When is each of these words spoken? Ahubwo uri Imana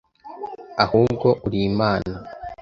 Ahubwo 0.83 1.27
uri 1.45 1.59
Imana 1.69 2.13